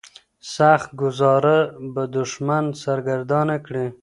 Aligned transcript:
سخت 0.55 0.89
ګوزار 1.01 1.43
به 1.93 2.03
دښمن 2.17 2.65
سرګردانه 2.83 3.57
کړي. 3.65 3.87